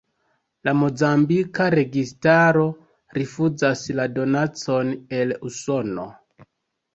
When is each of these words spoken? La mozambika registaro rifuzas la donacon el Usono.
La 0.67 0.71
mozambika 0.83 1.67
registaro 1.79 2.63
rifuzas 3.19 3.85
la 4.01 4.07
donacon 4.17 4.91
el 5.19 5.35
Usono. 5.51 6.09